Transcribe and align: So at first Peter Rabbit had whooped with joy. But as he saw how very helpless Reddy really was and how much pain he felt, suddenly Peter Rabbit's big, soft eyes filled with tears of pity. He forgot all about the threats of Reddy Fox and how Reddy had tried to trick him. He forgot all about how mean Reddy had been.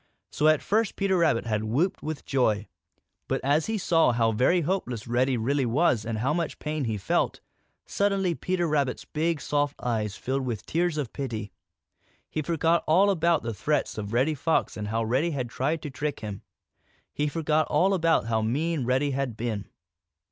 So 0.31 0.47
at 0.47 0.63
first 0.63 0.95
Peter 0.95 1.15
Rabbit 1.15 1.45
had 1.45 1.63
whooped 1.65 2.01
with 2.01 2.25
joy. 2.25 2.65
But 3.27 3.39
as 3.43 3.67
he 3.67 3.77
saw 3.77 4.11
how 4.13 4.31
very 4.31 4.61
helpless 4.61 5.05
Reddy 5.07 5.37
really 5.37 5.67
was 5.67 6.07
and 6.07 6.17
how 6.17 6.33
much 6.33 6.57
pain 6.57 6.85
he 6.85 6.97
felt, 6.97 7.39
suddenly 7.85 8.33
Peter 8.33 8.67
Rabbit's 8.67 9.05
big, 9.05 9.39
soft 9.39 9.79
eyes 9.79 10.15
filled 10.15 10.43
with 10.43 10.65
tears 10.65 10.97
of 10.97 11.13
pity. 11.13 11.51
He 12.31 12.41
forgot 12.41 12.83
all 12.87 13.11
about 13.11 13.43
the 13.43 13.53
threats 13.53 13.95
of 13.99 14.11
Reddy 14.11 14.33
Fox 14.33 14.75
and 14.75 14.87
how 14.87 15.03
Reddy 15.03 15.29
had 15.29 15.49
tried 15.51 15.83
to 15.83 15.91
trick 15.91 16.21
him. 16.21 16.41
He 17.13 17.27
forgot 17.27 17.67
all 17.67 17.93
about 17.93 18.25
how 18.25 18.41
mean 18.41 18.85
Reddy 18.85 19.11
had 19.11 19.37
been. 19.37 19.67